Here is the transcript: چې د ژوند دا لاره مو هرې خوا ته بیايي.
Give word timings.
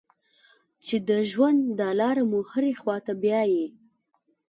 چې 0.85 0.95
د 1.07 1.09
ژوند 1.31 1.61
دا 1.79 1.89
لاره 1.99 2.23
مو 2.29 2.39
هرې 2.51 2.73
خوا 2.79 2.97
ته 3.05 3.13
بیايي. 3.21 3.65